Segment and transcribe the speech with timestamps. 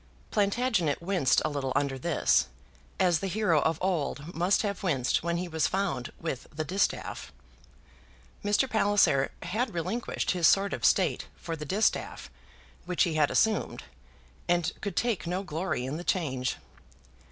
[0.31, 2.47] Plantagenet winced a little under this,
[2.99, 7.31] as the hero of old must have winced when he was found with the distaff.
[8.43, 8.67] Mr.
[8.67, 12.31] Palliser had relinquished his sword of state for the distaff
[12.85, 13.83] which he had assumed,
[14.47, 16.55] and could take no glory in the change.